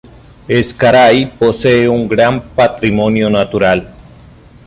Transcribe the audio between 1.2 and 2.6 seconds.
posee un gran